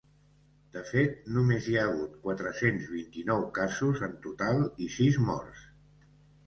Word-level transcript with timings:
De 0.77 0.81
fet, 0.91 1.19
només 1.35 1.67
hi 1.73 1.77
ha 1.81 1.83
hagut 1.91 2.15
quatre-cents 2.25 2.89
vint-i-nou 2.95 3.47
casos 3.61 4.03
en 4.09 4.19
total 4.27 4.69
i 4.87 4.91
sis 4.99 5.23
morts. 5.31 5.67